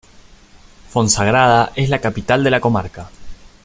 Fonsagrada 0.89 1.73
es 1.75 1.89
la 1.89 2.01
capital 2.01 2.43
de 2.43 2.49
la 2.49 2.59
comarca. 2.59 3.11